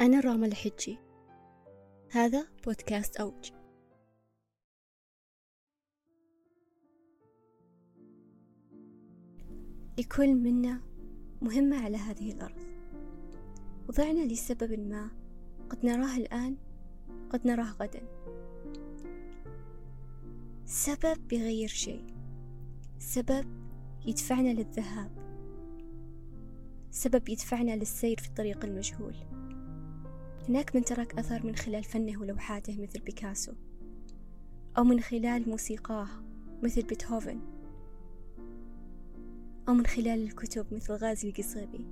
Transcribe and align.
أنا 0.00 0.20
راما 0.20 0.46
الحجي 0.46 0.98
هذا 2.10 2.46
بودكاست 2.64 3.16
أوج. 3.16 3.52
لكل 9.98 10.34
منا 10.34 10.80
مهمة 11.42 11.84
على 11.84 11.96
هذه 11.96 12.32
الأرض. 12.32 12.62
وضعنا 13.88 14.24
لسبب 14.24 14.78
ما 14.78 15.10
قد 15.70 15.86
نراه 15.86 16.16
الآن 16.16 16.56
قد 17.30 17.46
نراه 17.46 17.72
غدا. 17.72 18.02
سبب 20.66 21.28
بغير 21.28 21.68
شيء. 21.68 22.06
سبب 22.98 23.46
يدفعنا 24.06 24.48
للذهاب. 24.48 25.10
سبب 26.90 27.28
يدفعنا 27.28 27.76
للسير 27.76 28.20
في 28.20 28.28
الطريق 28.28 28.64
المجهول. 28.64 29.33
هناك 30.48 30.76
من 30.76 30.84
ترك 30.84 31.18
أثر 31.18 31.46
من 31.46 31.56
خلال 31.56 31.84
فنه 31.84 32.20
ولوحاته 32.20 32.82
مثل 32.82 33.00
بيكاسو 33.00 33.52
أو 34.78 34.84
من 34.84 35.00
خلال 35.00 35.48
موسيقاه 35.48 36.08
مثل 36.62 36.82
بيتهوفن 36.82 37.40
أو 39.68 39.74
من 39.74 39.86
خلال 39.86 40.22
الكتب 40.22 40.66
مثل 40.74 40.92
غازي 40.92 41.28
القصيبي 41.28 41.86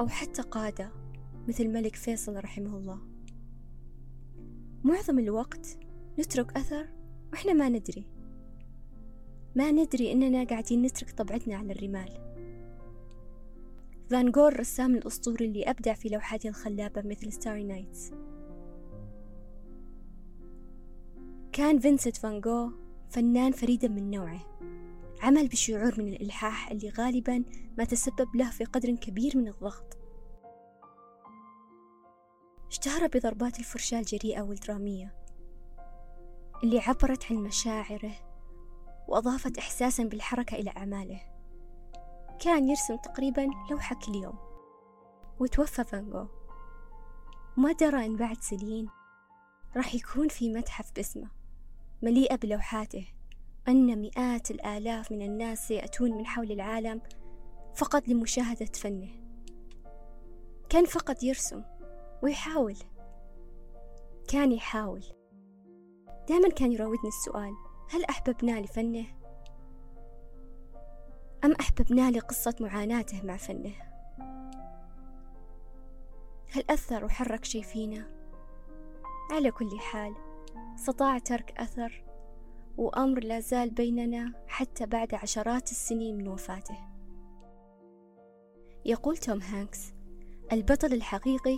أو 0.00 0.08
حتى 0.08 0.42
قادة 0.42 0.90
مثل 1.48 1.64
الملك 1.64 1.96
فيصل 1.96 2.44
رحمه 2.44 2.76
الله. 2.76 2.98
معظم 4.84 5.18
الوقت 5.18 5.78
نترك 6.18 6.56
أثر 6.56 6.88
وإحنا 7.32 7.52
ما 7.52 7.68
ندري. 7.68 8.06
ما 9.56 9.70
ندري 9.70 10.12
إننا 10.12 10.44
قاعدين 10.44 10.82
نترك 10.82 11.10
طبعتنا 11.10 11.56
على 11.56 11.72
الرمال. 11.72 12.31
فان 14.12 14.30
جو 14.30 14.52
الرسام 14.52 14.94
الأسطوري 14.94 15.44
اللي 15.44 15.70
أبدع 15.70 15.94
في 15.94 16.08
لوحاته 16.08 16.48
الخلابة 16.48 17.02
مثل 17.04 17.32
Starry 17.32 17.64
Nights 17.64 18.12
كان 21.52 21.78
فينسنت 21.78 22.16
فان 22.16 22.40
جو 22.40 22.70
فنان 23.10 23.52
فريدا 23.52 23.88
من 23.88 24.10
نوعه. 24.10 24.40
عمل 25.22 25.48
بشعور 25.48 25.94
من 25.98 26.08
الإلحاح 26.08 26.70
اللي 26.70 26.88
غالبا 26.88 27.44
ما 27.78 27.84
تسبب 27.84 28.36
له 28.36 28.50
في 28.50 28.64
قدر 28.64 28.94
كبير 28.94 29.36
من 29.36 29.48
الضغط. 29.48 29.98
اشتهر 32.68 33.06
بضربات 33.06 33.58
الفرشاة 33.58 33.98
الجريئة 33.98 34.42
والدرامية 34.42 35.14
اللي 36.64 36.78
عبرت 36.78 37.32
عن 37.32 37.36
مشاعره 37.36 38.14
وأضافت 39.08 39.58
إحساسا 39.58 40.04
بالحركة 40.04 40.54
إلى 40.54 40.70
أعماله. 40.76 41.31
كان 42.44 42.68
يرسم 42.68 42.96
تقريبا 42.96 43.50
لوحة 43.70 43.96
كل 44.06 44.14
يوم. 44.14 44.38
وتوفى 45.40 45.84
فان 45.84 46.10
جو 46.10 46.26
ما 47.56 47.72
درى 47.72 48.06
أن 48.06 48.16
بعد 48.16 48.36
سنين 48.40 48.88
راح 49.76 49.94
يكون 49.94 50.28
في 50.28 50.48
متحف 50.48 50.92
باسمه 50.96 51.30
مليئة 52.02 52.36
بلوحاته 52.36 53.06
أن 53.68 54.00
مئات 54.00 54.50
الآلاف 54.50 55.12
من 55.12 55.22
الناس 55.22 55.68
سيأتون 55.68 56.10
من 56.10 56.26
حول 56.26 56.52
العالم 56.52 57.00
فقط 57.74 58.08
لمشاهدة 58.08 58.72
فنه. 58.74 59.10
كان 60.68 60.84
فقط 60.84 61.22
يرسم 61.22 61.62
ويحاول. 62.22 62.76
كان 64.28 64.52
يحاول. 64.52 65.04
دائما 66.28 66.48
كان 66.48 66.72
يراودني 66.72 67.08
السؤال 67.08 67.52
هل 67.90 68.04
أحببنا 68.04 68.60
لفنه؟ 68.60 69.21
أم 71.44 71.52
أحببنا 71.52 72.10
لقصة 72.10 72.54
معاناته 72.60 73.22
مع 73.24 73.36
فنه؟ 73.36 73.74
هل 76.52 76.64
أثر 76.70 77.04
وحرك 77.04 77.44
شي 77.44 77.62
فينا؟ 77.62 78.10
على 79.30 79.50
كل 79.50 79.78
حال 79.78 80.14
استطاع 80.74 81.18
ترك 81.18 81.60
أثر 81.60 82.04
وأمر 82.76 83.24
لا 83.24 83.40
زال 83.40 83.70
بيننا 83.70 84.32
حتى 84.46 84.86
بعد 84.86 85.14
عشرات 85.14 85.70
السنين 85.70 86.16
من 86.16 86.28
وفاته. 86.28 86.78
يقول 88.84 89.16
توم 89.16 89.40
هانكس 89.40 89.92
البطل 90.52 90.92
الحقيقي 90.92 91.56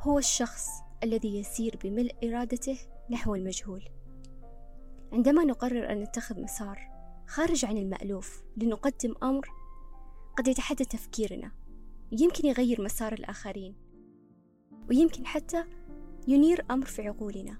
هو 0.00 0.18
الشخص 0.18 0.66
الذي 1.02 1.38
يسير 1.38 1.78
بملء 1.84 2.14
إرادته 2.24 2.78
نحو 3.10 3.34
المجهول. 3.34 3.84
عندما 5.12 5.44
نقرر 5.44 5.92
أن 5.92 6.00
نتخذ 6.00 6.40
مسار 6.40 6.97
خارج 7.28 7.64
عن 7.64 7.76
المألوف 7.76 8.42
لنقدم 8.56 9.14
أمر 9.22 9.48
قد 10.38 10.48
يتحدى 10.48 10.84
تفكيرنا 10.84 11.52
يمكن 12.12 12.48
يغير 12.48 12.82
مسار 12.82 13.12
الآخرين 13.12 13.74
ويمكن 14.88 15.26
حتى 15.26 15.64
ينير 16.28 16.64
أمر 16.70 16.86
في 16.86 17.08
عقولنا. 17.08 17.58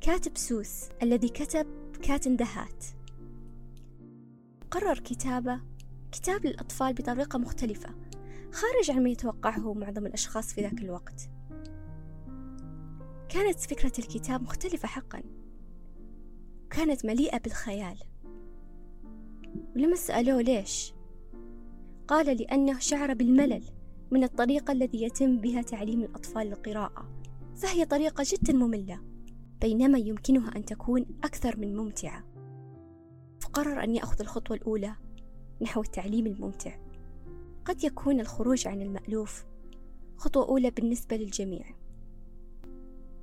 كاتب 0.00 0.36
Seuss 0.36 0.88
الذي 1.02 1.28
كتب 1.28 1.96
Cat 2.02 2.28
the 2.28 2.52
Hat. 2.52 2.84
قرر 4.70 4.98
كتابة 4.98 5.60
كتاب 6.12 6.46
للأطفال 6.46 6.94
بطريقة 6.94 7.38
مختلفة 7.38 7.94
خارج 8.52 8.90
عن 8.90 9.02
ما 9.02 9.10
يتوقعه 9.10 9.74
معظم 9.74 10.06
الأشخاص 10.06 10.54
في 10.54 10.60
ذاك 10.60 10.82
الوقت. 10.82 11.30
كانت 13.28 13.60
فكرة 13.60 13.92
الكتاب 13.98 14.42
مختلفة 14.42 14.88
حقا. 14.88 15.37
كانت 16.70 17.06
مليئة 17.06 17.38
بالخيال. 17.38 17.98
ولما 19.76 19.96
سألوه 19.96 20.42
ليش؟ 20.42 20.92
قال 22.08 22.36
لأنه 22.36 22.78
شعر 22.78 23.14
بالملل 23.14 23.64
من 24.10 24.24
الطريقة 24.24 24.72
التي 24.72 25.02
يتم 25.02 25.40
بها 25.40 25.62
تعليم 25.62 26.00
الأطفال 26.00 26.52
القراءة 26.52 27.08
فهي 27.56 27.84
طريقة 27.84 28.24
جدا 28.26 28.52
مملة 28.52 29.00
بينما 29.60 29.98
يمكنها 29.98 30.56
أن 30.56 30.64
تكون 30.64 31.06
أكثر 31.24 31.56
من 31.56 31.76
ممتعة. 31.76 32.24
فقرر 33.40 33.84
أن 33.84 33.94
يأخذ 33.96 34.20
الخطوة 34.20 34.56
الأولى 34.56 34.94
نحو 35.62 35.80
التعليم 35.80 36.26
الممتع. 36.26 36.78
قد 37.64 37.84
يكون 37.84 38.20
الخروج 38.20 38.68
عن 38.68 38.82
المألوف 38.82 39.44
خطوة 40.16 40.48
أولى 40.48 40.70
بالنسبة 40.70 41.16
للجميع. 41.16 41.64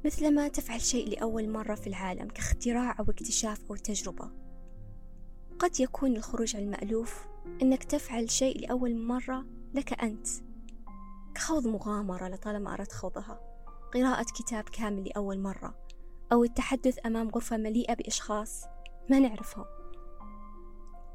مثلما 0.06 0.48
تفعل 0.48 0.82
شيء 0.82 1.10
لأول 1.10 1.50
مرة 1.50 1.76
في 1.76 1.88
العالم 1.88 2.28
كاختراع 2.28 2.96
أو 3.00 3.04
اكتشاف 3.04 3.60
أو 3.70 3.76
تجربة. 3.76 4.32
قد 5.60 5.80
يكون 5.80 6.16
الخروج 6.16 6.56
عن 6.56 6.62
المألوف 6.62 7.26
أنك 7.62 7.84
تفعل 7.84 8.32
شيء 8.32 8.62
لأول 8.62 8.98
مرة 8.98 9.46
لك 9.74 10.04
أنت 10.04 10.28
كخوض 11.36 11.68
مغامرة 11.68 12.28
لطالما 12.28 12.74
أردت 12.74 12.92
خوضها 12.92 13.40
قراءة 13.94 14.26
كتاب 14.36 14.64
كامل 14.64 15.04
لأول 15.04 15.40
مرة 15.40 15.76
أو 16.32 16.44
التحدث 16.44 17.06
أمام 17.06 17.30
غرفة 17.30 17.58
مليئة 17.58 17.94
بأشخاص 17.94 18.66
ما 19.10 19.20
نعرفهم. 19.20 19.66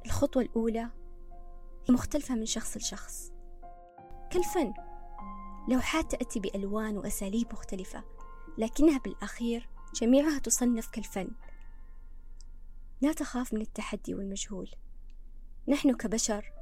الخطوة 0.06 0.42
الأولى 0.42 0.90
مختلفة 1.88 2.34
من 2.34 2.46
شخص 2.46 2.76
لشخص. 2.76 3.32
كالفن 4.30 4.72
لوحات 5.68 6.10
تأتي 6.10 6.40
بألوان 6.40 6.98
وأساليب 6.98 7.46
مختلفة 7.52 8.04
لكنها 8.58 8.98
بالأخير 8.98 9.68
جميعها 9.94 10.38
تصنف 10.38 10.88
كالفن. 10.88 11.30
لا 13.00 13.12
تخاف 13.12 13.54
من 13.54 13.60
التحدي 13.60 14.14
والمجهول. 14.14 14.70
نحن 15.68 15.96
كبشر 15.96 16.52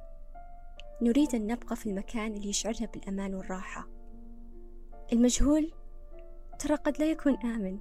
نريد 1.03 1.35
أن 1.35 1.47
نبقى 1.47 1.77
في 1.77 1.91
المكان 1.91 2.33
اللي 2.33 2.49
يشعرنا 2.49 2.87
بالأمان 2.87 3.35
والراحة. 3.35 3.89
المجهول 5.13 5.73
ترى 6.59 6.75
قد 6.75 6.99
لا 6.99 7.11
يكون 7.11 7.37
آمن 7.37 7.79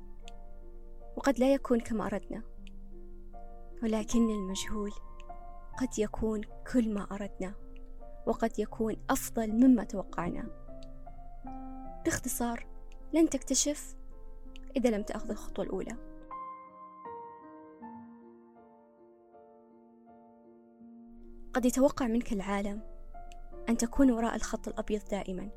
وقد 1.16 1.40
لا 1.40 1.54
يكون 1.54 1.80
كما 1.80 2.06
أردنا. 2.06 2.44
ولكن 3.84 4.30
المجهول 4.30 4.92
قد 5.78 6.00
يكون 6.00 6.42
كل 6.74 6.94
ما 6.94 7.08
أردنا 7.12 7.54
وقد 8.28 8.60
يكون 8.60 8.96
أفضل 9.10 9.52
مما 9.52 9.84
توقعنا. 9.84 10.48
باختصار 12.06 12.77
لن 13.14 13.30
تكتشف 13.30 13.96
إذا 14.76 14.90
لم 14.90 15.04
تأخذ 15.04 15.30
الخطوة 15.30 15.66
الأولى. 15.66 15.98
قد 21.54 21.66
يتوقع 21.66 22.08
منك 22.08 22.34
العالم 22.34 22.82
أن 23.70 23.78
تكون 23.78 24.12
وراء 24.12 24.36
الخط 24.36 24.68
الأبيض 24.68 25.02
دائما 25.12 25.50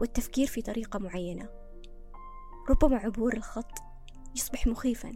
والتفكير 0.00 0.46
في 0.46 0.62
طريقة 0.62 0.98
معينة. 0.98 1.48
ربما 2.70 2.96
عبور 2.96 3.36
الخط 3.36 3.72
يصبح 4.36 4.66
مخيفا 4.66 5.12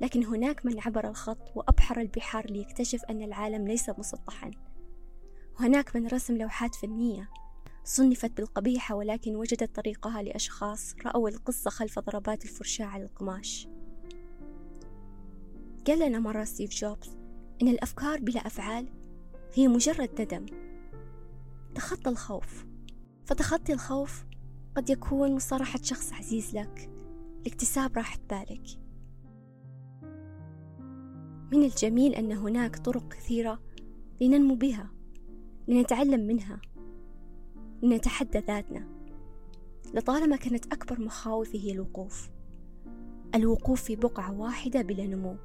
لكن 0.00 0.24
هناك 0.24 0.66
من 0.66 0.80
عبر 0.80 1.08
الخط 1.08 1.56
وأبحر 1.56 2.00
البحار 2.00 2.50
ليكتشف 2.50 3.04
أن 3.04 3.22
العالم 3.22 3.66
ليس 3.66 3.90
مسطحا. 3.90 4.50
وهناك 5.54 5.96
من 5.96 6.06
رسم 6.06 6.36
لوحات 6.36 6.74
فنية 6.74 7.28
صنفت 7.84 8.36
بالقبيحة 8.36 8.94
ولكن 8.94 9.36
وجدت 9.36 9.76
طريقها 9.76 10.22
لأشخاص 10.22 10.94
رأوا 11.06 11.28
القصة 11.28 11.70
خلف 11.70 11.98
ضربات 11.98 12.44
الفرشاة 12.44 12.86
على 12.86 13.04
القماش. 13.04 13.68
قال 15.86 15.98
لنا 15.98 16.18
مرة 16.18 16.44
ستيف 16.44 16.70
جوبز 16.70 17.16
إن 17.62 17.68
الأفكار 17.68 18.20
بلا 18.20 18.46
أفعال 18.46 18.88
هي 19.54 19.68
مجرد 19.68 20.20
ندم 20.20 20.46
تخطى 21.74 22.10
الخوف. 22.10 22.64
فتخطي 23.24 23.72
الخوف 23.72 24.24
قد 24.76 24.90
يكون 24.90 25.34
مصارحة 25.34 25.80
شخص 25.82 26.12
عزيز 26.12 26.56
لك 26.56 26.90
لاكتساب 27.44 27.96
راحة 27.96 28.18
بالك. 28.30 28.66
من 31.52 31.64
الجميل 31.64 32.14
أن 32.14 32.32
هناك 32.32 32.76
طرق 32.76 33.08
كثيرة 33.08 33.62
لننمو 34.20 34.54
بها 34.54 34.90
لنتعلم 35.68 36.26
منها. 36.26 36.60
لنتحدى 37.82 38.38
ذاتنا. 38.38 38.88
لطالما 39.94 40.36
كانت 40.36 40.72
أكبر 40.72 41.00
مخاوفي 41.00 41.64
هي 41.64 41.72
الوقوف. 41.72 42.30
الوقوف 43.34 43.82
في 43.82 43.96
بقعة 43.96 44.40
واحدة 44.40 44.82
بلا 44.82 45.06
نمو. 45.06 45.36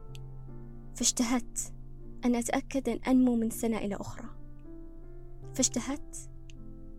فاجتهدت 0.95 1.73
أن 2.25 2.35
أتأكد 2.35 2.89
أن 2.89 2.99
أنمو 3.07 3.35
من 3.35 3.49
سنة 3.49 3.77
إلى 3.77 3.95
أخرى. 3.95 4.29
فاجتهدت 5.53 6.29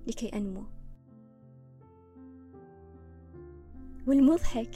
لكي 0.07 0.29
أنمو. 0.29 0.65
والمضحك 4.07 4.71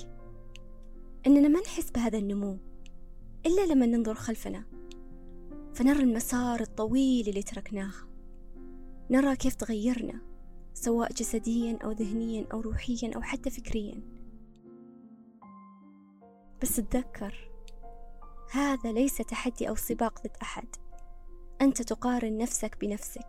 أننا 1.27 1.49
ما 1.49 1.61
نحس 1.61 1.91
بهذا 1.91 2.19
النمو 2.19 2.59
إلا 3.47 3.73
لما 3.73 3.87
ننظر 3.87 4.15
خلفنا. 4.15 4.65
فنرى 5.75 6.03
المسار 6.03 6.61
الطويل 6.61 7.29
اللي 7.29 7.43
تركناه. 7.43 7.93
نرى 9.11 9.37
كيف 9.37 9.55
تغيرنا. 9.55 10.34
سواء 10.75 11.13
جسديا 11.13 11.79
أو 11.85 11.91
ذهنيا 11.91 12.47
أو 12.53 12.61
روحيا 12.61 13.11
أو 13.17 13.23
حتى 13.23 13.51
فكريا. 13.51 14.03
بس 16.63 16.77
تذكر 16.77 17.51
هذا 18.51 18.93
ليس 18.93 19.17
تحدي 19.17 19.69
أو 19.69 19.75
سباق 19.75 20.23
ضد 20.23 20.37
أحد. 20.43 20.77
أنت 21.61 21.83
تقارن 21.83 22.39
نفسك 22.39 22.77
بنفسك 22.81 23.29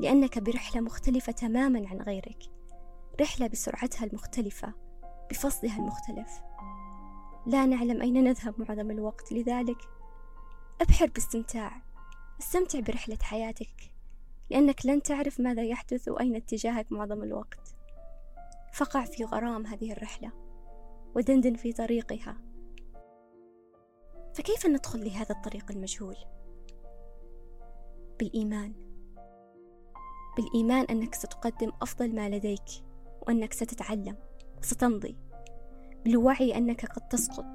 لأنك 0.00 0.38
برحلة 0.38 0.80
مختلفة 0.80 1.32
تماما 1.32 1.88
عن 1.88 2.02
غيرك. 2.02 2.42
رحلة 3.20 3.46
بسرعتها 3.46 4.06
المختلفة 4.06 4.72
بفصلها 5.30 5.78
المختلف. 5.78 6.40
لا 7.46 7.66
نعلم 7.66 8.02
أين 8.02 8.24
نذهب 8.24 8.54
معظم 8.58 8.90
الوقت 8.90 9.32
لذلك 9.32 9.78
أبحر 10.80 11.06
باستمتاع. 11.06 11.82
استمتع 12.40 12.80
برحلة 12.80 13.18
حياتك. 13.22 13.93
لأنك 14.54 14.86
لن 14.86 15.02
تعرف 15.02 15.40
ماذا 15.40 15.62
يحدث 15.62 16.08
وأين 16.08 16.36
اتجاهك 16.36 16.92
معظم 16.92 17.22
الوقت. 17.22 17.74
فقع 18.72 19.04
في 19.04 19.24
غرام 19.24 19.66
هذه 19.66 19.92
الرحلة 19.92 20.32
ودندن 21.14 21.54
في 21.54 21.72
طريقها. 21.72 22.36
فكيف 24.34 24.66
ندخل 24.66 25.04
لهذا 25.04 25.30
الطريق 25.30 25.70
المجهول؟ 25.70 26.16
بالإيمان. 28.18 28.74
بالإيمان 30.36 30.84
أنك 30.84 31.14
ستقدم 31.14 31.72
أفضل 31.82 32.14
ما 32.14 32.28
لديك 32.28 32.68
وأنك 33.26 33.52
ستتعلم 33.52 34.16
وستمضي 34.58 35.16
بالوعي 36.04 36.56
أنك 36.56 36.86
قد 36.86 37.08
تسقط 37.08 37.46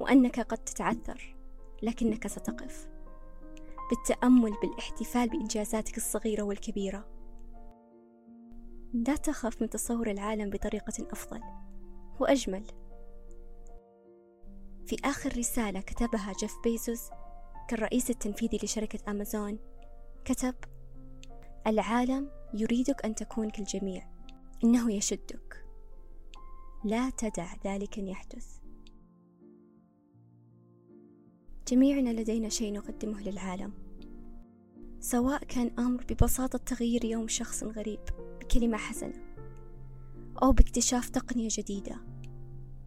وأنك 0.00 0.40
قد 0.40 0.58
تتعثر 0.58 1.36
لكنك 1.82 2.26
ستقف. 2.26 2.97
بالتأمل 3.90 4.52
بالاحتفال 4.62 5.28
بإنجازاتك 5.28 5.96
الصغيرة 5.96 6.42
والكبيرة. 6.42 7.08
لا 8.94 9.16
تخف 9.16 9.62
من 9.62 9.70
تصور 9.70 10.10
العالم 10.10 10.50
بطريقة 10.50 11.12
أفضل. 11.12 11.40
وأجمل 12.20 12.64
في 14.86 14.96
آخر 15.04 15.38
رسالة 15.38 15.80
كتبها 15.80 16.32
جيف 16.40 16.54
بيزوس 16.64 17.10
كالرئيس 17.68 18.10
التنفيذي 18.10 18.58
لشركة 18.62 19.10
أمازون 19.10 19.58
كتب 20.24 20.54
العالم 21.66 22.30
يريدك 22.54 23.04
أن 23.04 23.14
تكون 23.14 23.50
كالجميع. 23.50 24.08
إنه 24.64 24.92
يشدك. 24.92 25.64
لا 26.84 27.10
تدع 27.10 27.54
ذلك 27.64 27.98
أن 27.98 28.08
يحدث. 28.08 28.58
جميعنا 31.68 32.20
لدينا 32.20 32.48
شيء 32.48 32.72
نقدمه 32.72 33.20
للعالم. 33.22 33.72
سواء 35.00 35.44
كان 35.44 35.70
أمر 35.78 36.04
ببساطة 36.10 36.58
تغيير 36.58 37.04
يوم 37.04 37.28
شخص 37.28 37.64
غريب 37.64 38.00
بكلمة 38.40 38.76
حسنة 38.76 39.14
أو 40.42 40.52
باكتشاف 40.52 41.08
تقنية 41.08 41.48
جديدة 41.52 41.96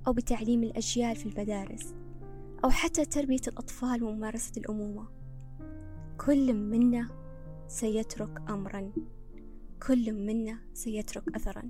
أو 0.07 0.13
بتعليم 0.13 0.63
الأجيال 0.63 1.15
في 1.15 1.25
المدارس 1.25 1.93
أو 2.63 2.69
حتى 2.69 3.05
تربية 3.05 3.41
الأطفال 3.47 4.03
وممارسة 4.03 4.51
الأمومة. 4.57 5.07
كل 6.25 6.53
منا 6.53 7.09
سيترك 7.67 8.49
أمرا. 8.49 8.91
كل 9.87 10.13
منا 10.13 10.59
سيترك 10.73 11.35
أثرا. 11.35 11.63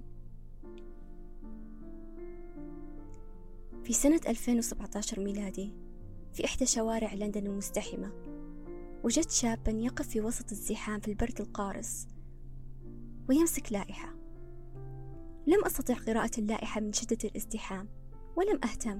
في 3.84 3.94
سنة 3.94 4.22
2017 4.28 5.20
ميلادي 5.20 5.91
في 6.34 6.46
إحدى 6.46 6.66
شوارع 6.66 7.14
لندن 7.14 7.48
المزدحمة 7.48 8.12
وجدت 9.04 9.32
شابا 9.32 9.72
يقف 9.72 10.08
في 10.08 10.22
وسط 10.22 10.52
الزحام 10.52 11.00
في 11.00 11.08
البرد 11.08 11.42
القارس 11.42 12.08
ويمسك 13.30 13.72
لائحة. 13.72 14.16
لم 15.48 15.66
أستطع 15.66 15.94
قراءة 15.94 16.40
اللائحة 16.40 16.82
من 16.82 16.94
شدة 16.94 17.18
الازدحام 17.26 17.88
ولم 18.36 18.60
أهتم 18.64 19.00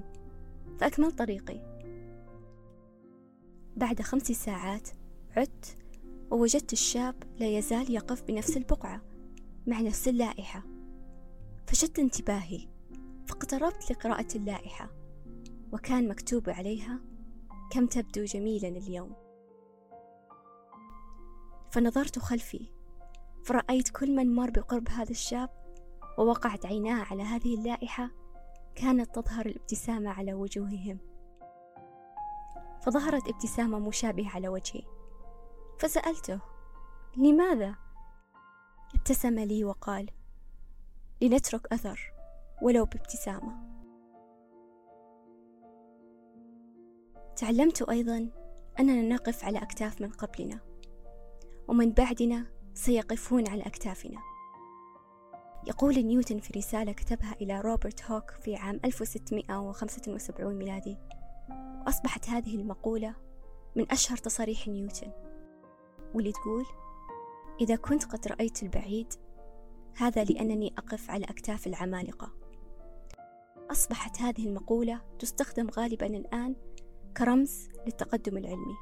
فأكملت 0.78 1.18
طريقي. 1.18 1.82
بعد 3.76 4.02
خمس 4.02 4.22
ساعات 4.22 4.88
عدت 5.36 5.78
ووجدت 6.30 6.72
الشاب 6.72 7.14
لا 7.38 7.58
يزال 7.58 7.94
يقف 7.94 8.22
بنفس 8.22 8.56
البقعة 8.56 9.02
مع 9.66 9.80
نفس 9.80 10.08
اللائحة. 10.08 10.62
فشد 11.66 12.00
انتباهي 12.00 12.68
فاقتربت 13.26 13.90
لقراءة 13.90 14.36
اللائحة 14.36 14.90
وكان 15.72 16.08
مكتوب 16.08 16.50
عليها 16.50 17.11
كم 17.72 17.86
تبدو 17.86 18.24
جميلا 18.24 18.68
اليوم. 18.68 19.14
فنظرت 21.70 22.18
خلفي 22.18 22.72
فرأيت 23.44 23.88
كل 23.88 24.16
من 24.16 24.34
مر 24.34 24.50
بقرب 24.50 24.88
هذا 24.88 25.10
الشاب 25.10 25.50
ووقعت 26.18 26.66
عيناه 26.66 27.04
على 27.10 27.22
هذه 27.22 27.54
اللائحة 27.54 28.10
كانت 28.74 29.14
تظهر 29.14 29.46
الابتسامة 29.46 30.10
على 30.10 30.34
وجوههم. 30.34 30.98
فظهرت 32.82 33.28
ابتسامة 33.28 33.78
مشابهة 33.78 34.30
على 34.30 34.48
وجهي. 34.48 34.82
فسألته 35.78 36.40
لماذا؟ 37.16 37.76
ابتسم 38.94 39.38
لي 39.38 39.64
وقال 39.64 40.10
لنترك 41.22 41.72
أثر 41.72 42.12
ولو 42.62 42.84
بابتسامة. 42.84 43.71
تعلمت 47.36 47.82
أيضا 47.82 48.28
أننا 48.80 49.14
نقف 49.14 49.44
على 49.44 49.58
أكتاف 49.58 50.00
من 50.00 50.10
قبلنا 50.10 50.60
ومن 51.68 51.92
بعدنا 51.92 52.46
سيقفون 52.74 53.48
على 53.48 53.62
أكتافنا. 53.62 54.18
يقول 55.66 55.94
نيوتن 55.94 56.38
في 56.38 56.52
رسالة 56.56 56.92
كتبها 56.92 57.34
إلى 57.40 57.60
روبرت 57.60 58.10
هوك 58.10 58.30
في 58.30 58.56
عام 58.56 58.80
1675 58.84 60.54
ميلادي 60.54 60.98
وأصبحت 61.86 62.28
هذه 62.28 62.56
المقولة 62.56 63.14
من 63.76 63.92
أشهر 63.92 64.16
تصاريح 64.16 64.68
نيوتن. 64.68 65.12
واللي 66.14 66.32
تقول 66.32 66.64
إذا 67.60 67.76
كنت 67.76 68.04
قد 68.04 68.28
رأيت 68.28 68.62
البعيد 68.62 69.12
هذا 69.96 70.24
لأنني 70.24 70.74
أقف 70.78 71.10
على 71.10 71.24
أكتاف 71.24 71.66
العمالقة. 71.66 72.32
أصبحت 73.70 74.20
هذه 74.20 74.46
المقولة 74.46 75.00
تستخدم 75.18 75.70
غالبا 75.70 76.06
الآن 76.06 76.54
كرمز 77.16 77.68
للتقدم 77.86 78.36
العلمي. 78.36 78.76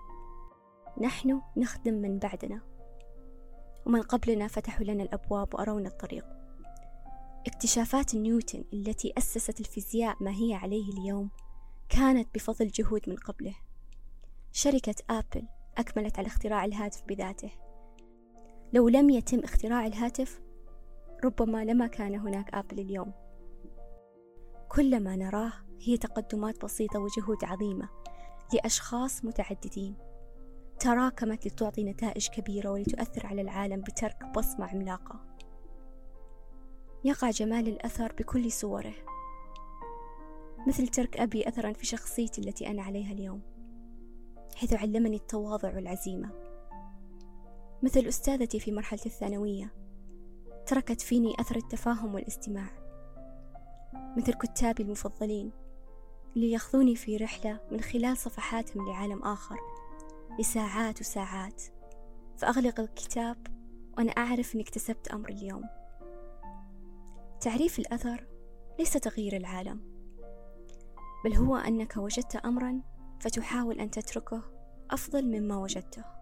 نحن 1.00 1.40
نخدم 1.56 1.94
من 1.94 2.18
بعدنا. 2.18 2.60
ومن 3.86 4.02
قبلنا 4.02 4.48
فتحوا 4.48 4.84
لنا 4.84 5.02
الأبواب 5.02 5.54
وأرونا 5.54 5.88
الطريق. 5.88 6.24
اكتشافات 7.46 8.14
نيوتن 8.14 8.64
التي 8.72 9.12
أسست 9.18 9.60
الفيزياء 9.60 10.16
ما 10.20 10.30
هي 10.30 10.54
عليه 10.54 10.92
اليوم 10.92 11.30
كانت 11.88 12.34
بفضل 12.34 12.68
جهود 12.68 13.08
من 13.08 13.16
قبله. 13.16 13.54
شركة 14.52 14.94
آبل 15.10 15.48
أكملت 15.78 16.18
على 16.18 16.26
اختراع 16.26 16.64
الهاتف 16.64 17.02
بذاته. 17.08 17.50
لو 18.72 18.88
لم 18.88 19.10
يتم 19.10 19.38
اختراع 19.38 19.86
الهاتف 19.86 20.40
ربما 21.24 21.64
لما 21.64 21.86
كان 21.86 22.14
هناك 22.14 22.54
آبل 22.54 22.78
اليوم. 22.80 23.12
كل 24.68 25.00
ما 25.00 25.16
نراه 25.16 25.52
هي 25.80 25.96
تقدمات 25.96 26.64
بسيطة 26.64 26.98
وجهود 26.98 27.44
عظيمة. 27.44 27.99
لأشخاص 28.54 29.24
متعددين. 29.24 29.94
تراكمت 30.78 31.46
لتعطي 31.46 31.84
نتائج 31.84 32.28
كبيرة 32.28 32.70
ولتؤثر 32.70 33.26
على 33.26 33.42
العالم 33.42 33.80
بترك 33.80 34.24
بصمة 34.36 34.66
عملاقة. 34.66 35.20
يقع 37.04 37.30
جمال 37.30 37.68
الأثر 37.68 38.12
بكل 38.12 38.52
صوره. 38.52 38.94
مثل 40.66 40.88
ترك 40.88 41.16
أبي 41.16 41.48
أثرا 41.48 41.72
في 41.72 41.86
شخصيتي 41.86 42.40
التي 42.40 42.66
أنا 42.66 42.82
عليها 42.82 43.12
اليوم 43.12 43.42
حيث 44.56 44.72
علمني 44.72 45.16
التواضع 45.16 45.74
والعزيمة 45.74 46.30
مثل 47.82 48.00
أستاذتي 48.00 48.60
في 48.60 48.72
مرحلة 48.72 49.00
الثانوية 49.06 49.74
تركت 50.66 51.00
فيني 51.00 51.34
أثر 51.40 51.56
التفاهم 51.56 52.14
والاستماع. 52.14 52.70
مثل 54.16 54.32
كتابي 54.32 54.82
المفضلين 54.82 55.52
اللي 56.36 56.50
ياخذوني 56.50 56.96
في 56.96 57.16
رحلة 57.16 57.60
من 57.70 57.80
خلال 57.80 58.16
صفحاتهم 58.16 58.88
لعالم 58.88 59.22
آخر 59.22 59.56
لساعات 60.40 61.00
وساعات. 61.00 61.62
فأغلق 62.36 62.80
الكتاب 62.80 63.46
وأنا 63.98 64.10
أعرف 64.10 64.54
أني 64.54 64.62
اكتسبت 64.62 65.08
أمر 65.08 65.28
اليوم. 65.28 65.64
تعريف 67.40 67.78
الأثر 67.78 68.26
ليس 68.78 68.92
تغيير 68.92 69.36
العالم 69.36 69.80
بل 71.24 71.34
هو 71.34 71.56
أنك 71.56 71.96
وجدت 71.96 72.36
أمرا 72.36 72.80
فتحاول 73.20 73.80
أن 73.80 73.90
تتركه 73.90 74.42
أفضل 74.90 75.26
مما 75.26 75.56
وجدته. 75.56 76.19